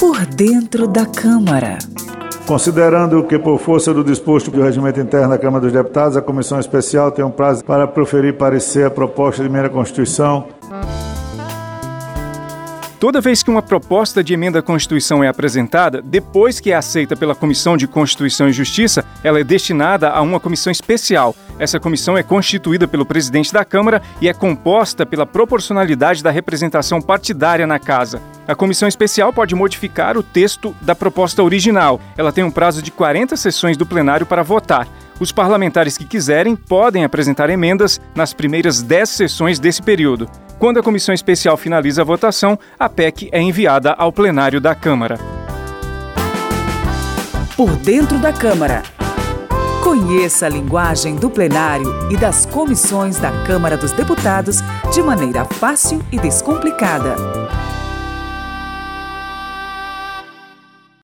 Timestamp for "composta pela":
24.34-25.24